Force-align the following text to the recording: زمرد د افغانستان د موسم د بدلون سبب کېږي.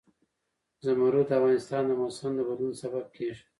زمرد 0.83 1.25
د 1.29 1.31
افغانستان 1.39 1.83
د 1.87 1.91
موسم 2.01 2.31
د 2.35 2.39
بدلون 2.49 2.73
سبب 2.81 3.05
کېږي. 3.15 3.43